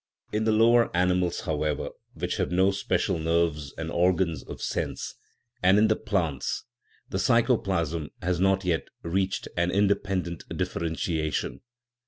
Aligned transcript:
In 0.31 0.45
the 0.45 0.51
lower 0.51 0.89
animals, 0.97 1.41
however, 1.41 1.91
which 2.15 2.37
have 2.37 2.51
no 2.51 2.71
special 2.71 3.19
nerves 3.19 3.71
and 3.77 3.91
organs 3.91 4.41
of 4.41 4.59
sense, 4.59 5.13
and 5.61 5.77
in 5.77 5.89
the 5.89 5.95
plants, 5.95 6.63
the 7.11 7.19
psychoplasm 7.19 8.09
has 8.19 8.39
not 8.39 8.65
yet 8.65 8.87
reached 9.03 9.47
an 9.55 9.69
independent 9.69 10.43
differentiation. 10.57 11.61